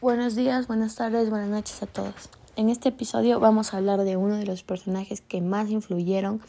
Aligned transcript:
Buenos 0.00 0.34
días, 0.34 0.66
buenas 0.66 0.94
tardes, 0.94 1.28
buenas 1.28 1.50
noches 1.50 1.82
a 1.82 1.86
todos. 1.86 2.30
En 2.56 2.70
este 2.70 2.88
episodio 2.88 3.38
vamos 3.38 3.74
a 3.74 3.76
hablar 3.76 4.00
de 4.00 4.16
uno 4.16 4.36
de 4.36 4.46
los 4.46 4.62
personajes 4.62 5.20
que 5.20 5.42
más 5.42 5.68
influyeron 5.68 6.40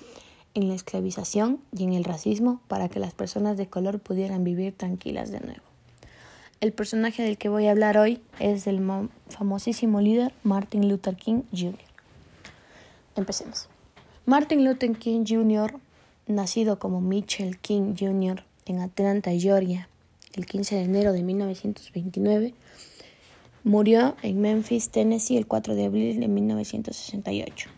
en 0.53 0.69
la 0.69 0.73
esclavización 0.73 1.59
y 1.77 1.83
en 1.83 1.91
el 1.91 2.05
racismo 2.05 2.61
para 2.69 2.87
que 2.87 3.01
las 3.01 3.13
personas 3.13 3.57
de 3.57 3.67
color 3.67 3.99
pudieran 3.99 4.45
vivir 4.45 4.73
tranquilas 4.77 5.31
de 5.31 5.41
nuevo. 5.41 5.59
El 6.61 6.71
personaje 6.71 7.23
del 7.23 7.37
que 7.37 7.49
voy 7.49 7.67
a 7.67 7.71
hablar 7.71 7.97
hoy 7.97 8.21
es 8.39 8.67
el 8.67 8.81
famosísimo 9.27 9.99
líder 9.99 10.31
Martin 10.43 10.87
Luther 10.87 11.17
King 11.17 11.41
Jr. 11.51 11.75
Empecemos. 13.17 13.67
Martin 14.25 14.63
Luther 14.63 14.97
King 14.97 15.25
Jr., 15.27 15.77
nacido 16.25 16.79
como 16.79 17.01
Mitchell 17.01 17.57
King 17.57 17.95
Jr. 17.99 18.45
en 18.65 18.79
Atlanta, 18.79 19.31
Georgia, 19.31 19.89
el 20.35 20.45
15 20.45 20.75
de 20.75 20.83
enero 20.83 21.11
de 21.11 21.21
1929, 21.21 22.53
Murió 23.63 24.15
en 24.23 24.41
Memphis, 24.41 24.89
Tennessee, 24.89 25.37
el 25.37 25.45
4 25.45 25.75
de 25.75 25.85
abril 25.85 26.19
de 26.19 26.27
1968. 26.27 27.69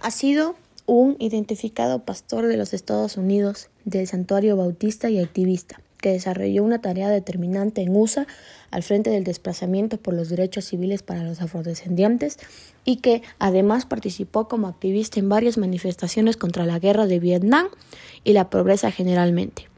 Ha 0.00 0.10
sido 0.10 0.56
un 0.86 1.16
identificado 1.18 2.04
pastor 2.04 2.46
de 2.46 2.56
los 2.56 2.72
Estados 2.72 3.18
Unidos 3.18 3.68
del 3.84 4.06
Santuario 4.06 4.56
Bautista 4.56 5.10
y 5.10 5.18
activista, 5.18 5.82
que 5.98 6.12
desarrolló 6.12 6.64
una 6.64 6.80
tarea 6.80 7.10
determinante 7.10 7.82
en 7.82 7.94
USA 7.94 8.26
al 8.70 8.82
frente 8.82 9.10
del 9.10 9.22
desplazamiento 9.22 9.98
por 9.98 10.14
los 10.14 10.30
derechos 10.30 10.64
civiles 10.64 11.02
para 11.02 11.24
los 11.24 11.42
afrodescendientes 11.42 12.38
y 12.86 12.96
que 12.96 13.22
además 13.38 13.84
participó 13.84 14.48
como 14.48 14.66
activista 14.66 15.20
en 15.20 15.28
varias 15.28 15.58
manifestaciones 15.58 16.38
contra 16.38 16.64
la 16.64 16.78
guerra 16.78 17.06
de 17.06 17.20
Vietnam 17.20 17.66
y 18.24 18.32
la 18.32 18.48
pobreza 18.48 18.90
generalmente. 18.90 19.69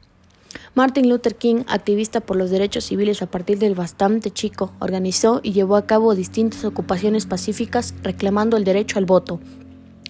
Martin 0.75 1.09
Luther 1.09 1.37
King, 1.37 1.65
activista 1.67 2.21
por 2.21 2.37
los 2.37 2.51
derechos 2.51 2.85
civiles 2.85 3.23
a 3.23 3.31
partir 3.31 3.59
del 3.59 3.75
bastante 3.75 4.31
chico, 4.31 4.73
organizó 4.79 5.41
y 5.43 5.53
llevó 5.53 5.77
a 5.77 5.87
cabo 5.87 6.15
distintas 6.15 6.65
ocupaciones 6.65 7.27
pacíficas 7.27 7.95
reclamando 8.03 8.57
el 8.57 8.65
derecho 8.65 8.99
al 8.99 9.05
voto, 9.05 9.41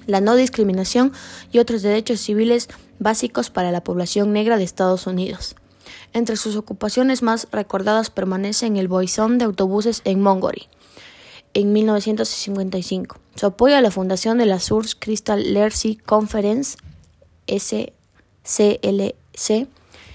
la 0.06 0.20
no 0.20 0.34
discriminación 0.36 1.12
y 1.50 1.58
otros 1.58 1.82
derechos 1.82 2.20
civiles 2.20 2.68
básicos 2.98 3.50
para 3.50 3.72
la 3.72 3.84
población 3.84 4.32
negra 4.32 4.56
de 4.56 4.64
Estados 4.64 5.06
Unidos. 5.06 5.56
Entre 6.12 6.36
sus 6.36 6.56
ocupaciones 6.56 7.22
más 7.22 7.48
recordadas 7.50 8.10
permanecen 8.10 8.76
el 8.76 8.88
boizón 8.88 9.38
de 9.38 9.44
autobuses 9.44 10.02
en 10.04 10.20
Montgomery 10.20 10.68
en 11.54 11.72
1955. 11.72 13.18
Su 13.34 13.46
apoyo 13.46 13.76
a 13.76 13.80
la 13.80 13.90
fundación 13.90 14.38
de 14.38 14.46
la 14.46 14.60
Source 14.60 14.94
Crystal 14.98 15.52
Lersey 15.52 15.96
Conference 15.96 16.78
SCLC 17.46 17.82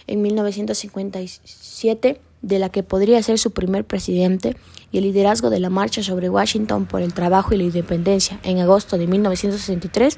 en 0.08 0.22
1957, 0.22 2.22
de 2.42 2.60
la 2.60 2.70
que 2.70 2.84
podría 2.84 3.22
ser 3.22 3.40
su 3.40 3.52
primer 3.52 3.86
presidente, 3.86 4.56
y 4.92 5.00
el 5.00 5.04
liderazgo 5.04 5.50
de 5.50 5.60
la 5.60 5.70
Marcha 5.70 6.02
sobre 6.02 6.30
Washington 6.30 6.86
por 6.86 7.02
el 7.02 7.14
Trabajo 7.14 7.54
y 7.54 7.58
la 7.58 7.64
Independencia 7.64 8.40
en 8.44 8.60
agosto 8.60 8.98
de 8.98 9.08
1963, 9.08 10.18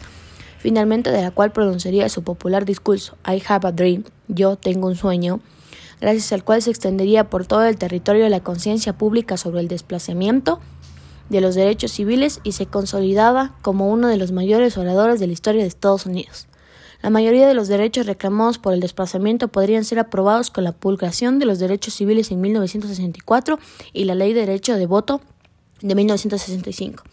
finalmente 0.60 1.12
de 1.12 1.22
la 1.22 1.32
cual 1.32 1.52
pronunciaría 1.52 2.08
su 2.10 2.24
popular 2.24 2.66
discurso 2.66 3.18
I 3.26 3.42
Have 3.48 3.68
a 3.68 3.72
Dream, 3.72 4.04
Yo 4.28 4.58
tengo 4.58 4.88
un 4.88 4.96
sueño, 4.96 5.40
gracias 6.00 6.32
al 6.34 6.44
cual 6.44 6.62
se 6.62 6.70
extendería 6.70 7.30
por 7.30 7.48
todo 7.48 7.66
el 7.66 7.78
territorio 7.78 8.30
la 8.30 8.42
conciencia 8.42 8.94
pública 8.94 9.38
sobre 9.38 9.62
el 9.62 9.68
desplazamiento 9.68 10.60
de 11.30 11.42
los 11.42 11.56
derechos 11.56 11.92
civiles 11.92 12.42
y 12.44 12.52
se 12.52 12.66
consolidaba 12.66 13.56
como 13.62 13.90
uno 13.90 14.08
de 14.08 14.18
los 14.18 14.32
mayores 14.32 14.78
oradores 14.78 15.20
de 15.20 15.28
la 15.28 15.34
historia 15.34 15.62
de 15.62 15.68
Estados 15.68 16.06
Unidos. 16.06 16.49
La 17.02 17.10
mayoría 17.10 17.48
de 17.48 17.54
los 17.54 17.70
derechos 17.70 18.06
reclamados 18.08 18.58
por 18.58 18.74
el 18.74 18.82
desplazamiento 18.82 19.48
podrían 19.48 19.86
ser 19.86 20.00
aprobados 20.00 20.50
con 20.50 20.66
la 20.66 20.74
pulgación 20.74 21.40
de 21.40 21.46
los 21.46 21.58
derechos 21.58 21.94
civiles 21.94 22.30
en 22.32 22.42
1964 22.42 23.58
y 23.94 24.04
la 24.04 24.16
Ley 24.16 24.34
de 24.34 24.42
Derecho 24.42 24.76
de 24.76 24.86
Voto 24.86 25.22
de 25.82 25.96
1965. 25.96 27.04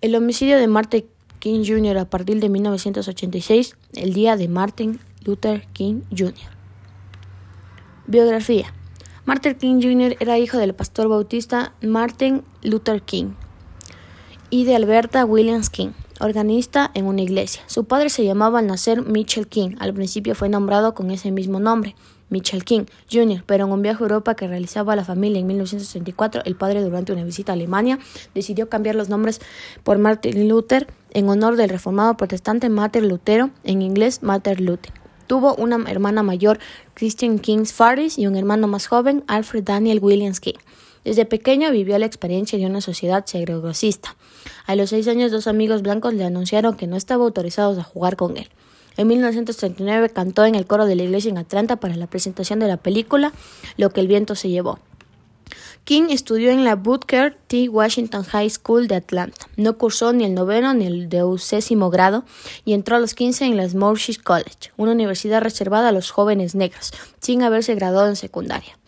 El 0.00 0.16
homicidio 0.16 0.58
de 0.58 0.66
Martin 0.66 1.04
King 1.38 1.62
Jr. 1.64 1.98
a 1.98 2.04
partir 2.06 2.40
de 2.40 2.48
1986, 2.48 3.76
el 3.94 4.14
día 4.14 4.36
de 4.36 4.48
Martin 4.48 4.98
Luther 5.24 5.66
King 5.72 6.00
Jr. 6.10 6.34
Biografía. 8.08 8.74
Martin 9.26 9.54
King 9.54 9.80
Jr. 9.80 10.16
era 10.18 10.38
hijo 10.38 10.58
del 10.58 10.74
pastor 10.74 11.06
bautista 11.06 11.72
Martin 11.82 12.42
Luther 12.62 13.00
King 13.02 13.34
y 14.50 14.64
de 14.64 14.74
Alberta 14.74 15.24
Williams 15.24 15.70
King 15.70 15.90
organista 16.20 16.90
en 16.94 17.06
una 17.06 17.22
iglesia. 17.22 17.62
Su 17.66 17.84
padre 17.84 18.10
se 18.10 18.24
llamaba 18.24 18.60
al 18.60 18.66
nacer 18.66 19.02
Mitchell 19.02 19.48
King. 19.48 19.76
Al 19.78 19.94
principio 19.94 20.34
fue 20.34 20.48
nombrado 20.48 20.94
con 20.94 21.10
ese 21.10 21.30
mismo 21.30 21.60
nombre, 21.60 21.96
Mitchell 22.30 22.64
King 22.64 22.84
Jr., 23.10 23.42
pero 23.44 23.66
en 23.66 23.72
un 23.72 23.82
viaje 23.82 24.02
a 24.02 24.06
Europa 24.06 24.34
que 24.34 24.46
realizaba 24.46 24.96
la 24.96 25.04
familia 25.04 25.40
en 25.40 25.46
1964, 25.46 26.42
el 26.44 26.56
padre 26.56 26.82
durante 26.82 27.12
una 27.12 27.24
visita 27.24 27.52
a 27.52 27.54
Alemania 27.54 27.98
decidió 28.34 28.68
cambiar 28.68 28.94
los 28.94 29.08
nombres 29.08 29.40
por 29.82 29.98
Martin 29.98 30.48
Luther 30.48 30.86
en 31.10 31.28
honor 31.28 31.56
del 31.56 31.68
reformado 31.68 32.16
protestante 32.16 32.68
Martin 32.68 33.08
Lutero, 33.08 33.50
en 33.64 33.82
inglés 33.82 34.22
Martin 34.22 34.64
Luther. 34.64 34.92
Tuvo 35.26 35.54
una 35.54 35.76
hermana 35.88 36.22
mayor, 36.22 36.58
Christian 36.94 37.38
King 37.38 37.64
Faris, 37.64 38.18
y 38.18 38.26
un 38.26 38.36
hermano 38.36 38.66
más 38.66 38.86
joven, 38.86 39.22
Alfred 39.26 39.64
Daniel 39.64 40.00
Williams 40.02 40.40
King. 40.40 40.58
Desde 41.04 41.24
pequeño 41.24 41.70
vivió 41.70 41.98
la 41.98 42.06
experiencia 42.06 42.58
de 42.58 42.66
una 42.66 42.80
sociedad 42.80 43.24
segregacista. 43.26 44.16
A 44.66 44.76
los 44.76 44.90
seis 44.90 45.08
años, 45.08 45.32
dos 45.32 45.46
amigos 45.46 45.82
blancos 45.82 46.14
le 46.14 46.24
anunciaron 46.24 46.76
que 46.76 46.86
no 46.86 46.96
estaban 46.96 47.24
autorizados 47.24 47.78
a 47.78 47.82
jugar 47.82 48.16
con 48.16 48.36
él. 48.36 48.48
En 48.96 49.08
1939 49.08 50.10
cantó 50.10 50.44
en 50.44 50.54
el 50.54 50.66
coro 50.66 50.84
de 50.84 50.96
la 50.96 51.04
iglesia 51.04 51.30
en 51.30 51.38
Atlanta 51.38 51.76
para 51.76 51.96
la 51.96 52.06
presentación 52.06 52.58
de 52.58 52.68
la 52.68 52.76
película 52.76 53.32
Lo 53.76 53.90
que 53.90 54.00
el 54.00 54.08
viento 54.08 54.34
se 54.34 54.50
llevó. 54.50 54.78
King 55.84 56.08
estudió 56.10 56.50
en 56.50 56.64
la 56.64 56.76
Booker 56.76 57.36
T. 57.46 57.68
Washington 57.68 58.22
High 58.22 58.50
School 58.50 58.86
de 58.86 58.96
Atlanta. 58.96 59.48
No 59.56 59.78
cursó 59.78 60.12
ni 60.12 60.24
el 60.24 60.34
noveno 60.34 60.74
ni 60.74 60.86
el 60.86 61.08
decimo 61.08 61.90
grado 61.90 62.24
y 62.64 62.74
entró 62.74 62.96
a 62.96 63.00
los 63.00 63.14
15 63.14 63.46
en 63.46 63.56
la 63.56 63.66
Moorish 63.68 64.22
College, 64.22 64.72
una 64.76 64.92
universidad 64.92 65.40
reservada 65.40 65.88
a 65.88 65.92
los 65.92 66.10
jóvenes 66.10 66.54
negros, 66.54 66.92
sin 67.20 67.42
haberse 67.42 67.74
graduado 67.74 68.08
en 68.08 68.16
secundaria. 68.16 68.79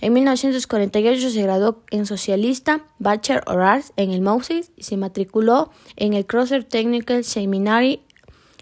En 0.00 0.12
1948 0.12 1.30
se 1.30 1.42
graduó 1.42 1.82
en 1.90 2.06
Socialista 2.06 2.84
Bachelor 2.98 3.42
of 3.46 3.56
Arts 3.56 3.92
en 3.96 4.10
el 4.10 4.20
Moses 4.20 4.70
y 4.76 4.84
se 4.84 4.96
matriculó 4.96 5.70
en 5.96 6.14
el 6.14 6.26
Crosser 6.26 6.64
Technical 6.64 7.24
Seminary 7.24 8.02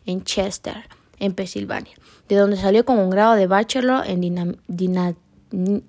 en 0.06 0.22
Chester, 0.24 0.88
en 1.18 1.34
Pensilvania, 1.34 1.94
de 2.28 2.36
donde 2.36 2.56
salió 2.56 2.84
con 2.84 2.98
un 2.98 3.10
grado 3.10 3.34
de 3.34 3.46
Bachelor 3.46 4.04
en 4.06 4.20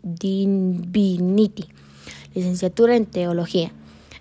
Divinity, 0.01 1.69
licenciatura 2.33 2.95
en 2.95 3.05
Teología. 3.05 3.71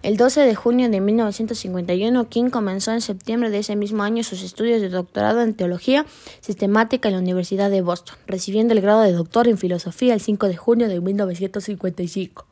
El 0.04 0.18
12 0.18 0.42
de 0.42 0.54
junio 0.54 0.90
de 0.90 1.00
1951, 1.00 2.28
King 2.28 2.50
comenzó 2.50 2.92
en 2.92 3.00
septiembre 3.00 3.48
de 3.48 3.60
ese 3.60 3.74
mismo 3.74 4.02
año 4.02 4.22
sus 4.22 4.42
estudios 4.42 4.82
de 4.82 4.90
doctorado 4.90 5.40
en 5.40 5.54
teología 5.54 6.04
sistemática 6.42 7.08
en 7.08 7.14
la 7.14 7.22
Universidad 7.22 7.70
de 7.70 7.80
Boston, 7.80 8.14
recibiendo 8.26 8.74
el 8.74 8.82
grado 8.82 9.00
de 9.00 9.12
doctor 9.12 9.48
en 9.48 9.56
filosofía 9.56 10.12
el 10.12 10.20
5 10.20 10.48
de 10.48 10.58
junio 10.58 10.88
de 10.88 11.00
1955. 11.00 12.46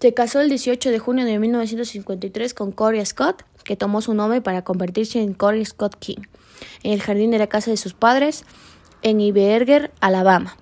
Se 0.00 0.14
casó 0.14 0.40
el 0.40 0.48
18 0.48 0.90
de 0.90 0.98
junio 1.00 1.24
de 1.24 1.40
1953 1.40 2.54
con 2.54 2.70
Corey 2.70 3.04
Scott, 3.04 3.42
que 3.64 3.74
tomó 3.74 4.00
su 4.00 4.14
nombre 4.14 4.40
para 4.40 4.62
convertirse 4.62 5.20
en 5.20 5.34
Corey 5.34 5.64
Scott 5.64 5.96
King, 5.98 6.22
en 6.84 6.92
el 6.92 7.02
jardín 7.02 7.32
de 7.32 7.38
la 7.38 7.48
casa 7.48 7.72
de 7.72 7.78
sus 7.78 7.94
padres 7.94 8.44
en 9.02 9.20
Iberger, 9.20 9.90
Alabama. 10.00 10.56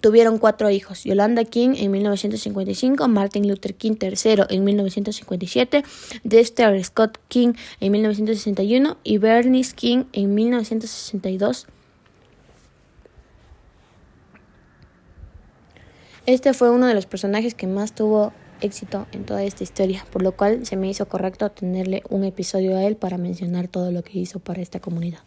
Tuvieron 0.00 0.38
cuatro 0.38 0.70
hijos, 0.70 1.04
Yolanda 1.04 1.44
King 1.44 1.74
en 1.76 1.90
1955, 1.90 3.06
Martin 3.08 3.48
Luther 3.48 3.74
King 3.74 3.96
III 4.00 4.44
en 4.48 4.64
1957, 4.64 5.84
Dexter 6.24 6.84
Scott 6.84 7.18
King 7.28 7.52
en 7.80 7.92
1961 7.92 8.96
y 9.04 9.18
Bernice 9.18 9.74
King 9.74 10.04
en 10.12 10.34
1962. 10.34 11.66
Este 16.26 16.54
fue 16.54 16.70
uno 16.70 16.86
de 16.86 16.94
los 16.94 17.06
personajes 17.06 17.54
que 17.54 17.66
más 17.66 17.94
tuvo 17.94 18.32
éxito 18.60 19.06
en 19.12 19.24
toda 19.24 19.42
esta 19.42 19.64
historia, 19.64 20.06
por 20.12 20.22
lo 20.22 20.32
cual 20.32 20.64
se 20.64 20.76
me 20.76 20.88
hizo 20.88 21.08
correcto 21.08 21.50
tenerle 21.50 22.02
un 22.08 22.24
episodio 22.24 22.76
a 22.76 22.84
él 22.84 22.96
para 22.96 23.18
mencionar 23.18 23.68
todo 23.68 23.90
lo 23.90 24.02
que 24.02 24.18
hizo 24.18 24.38
para 24.38 24.62
esta 24.62 24.80
comunidad. 24.80 25.20